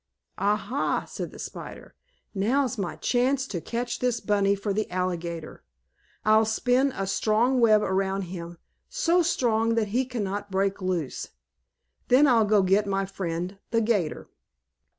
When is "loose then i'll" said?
10.81-12.45